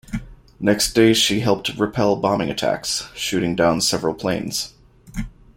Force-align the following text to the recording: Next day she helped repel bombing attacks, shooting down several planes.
Next 0.59 0.93
day 0.93 1.13
she 1.13 1.41
helped 1.41 1.77
repel 1.77 2.15
bombing 2.15 2.49
attacks, 2.49 3.07
shooting 3.13 3.55
down 3.55 3.81
several 3.81 4.15
planes. 4.15 4.73